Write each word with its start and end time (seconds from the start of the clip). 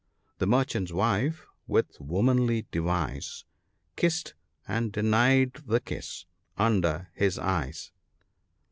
The 0.39 0.47
merchant's 0.47 0.91
wife, 0.91 1.45
with 1.67 1.99
womanly 2.01 2.65
device, 2.71 3.45
Kissed— 3.95 4.33
and 4.67 4.91
denied 4.91 5.53
the 5.67 5.79
kiss— 5.79 6.25
under 6.57 7.09
his 7.13 7.37
eyes." 7.37 7.91